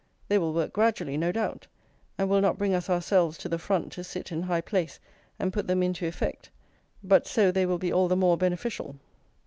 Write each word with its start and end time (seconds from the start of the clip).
They 0.29 0.39
will 0.39 0.51
work 0.51 0.73
gradually, 0.73 1.15
no 1.15 1.31
doubt, 1.31 1.67
and 2.17 2.27
will 2.27 2.41
not 2.41 2.57
bring 2.57 2.73
us 2.73 2.89
ourselves 2.89 3.37
to 3.37 3.47
the 3.47 3.59
front 3.59 3.91
to 3.91 4.03
sit 4.03 4.31
in 4.31 4.41
high 4.41 4.61
place 4.61 4.99
and 5.37 5.53
put 5.53 5.67
them 5.67 5.83
into 5.83 6.07
effect; 6.07 6.49
but 7.03 7.27
so 7.27 7.51
they 7.51 7.67
will 7.67 7.77
be 7.77 7.93
all 7.93 8.07
the 8.07 8.15
more 8.17 8.35
beneficial. 8.35 8.95